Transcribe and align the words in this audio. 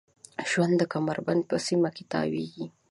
د 0.37 0.41
ژوند 0.51 0.79
کمربند 0.93 1.41
په 1.49 1.55
سیمه 1.67 1.89
کې 1.95 2.03
تاویږي. 2.13 2.65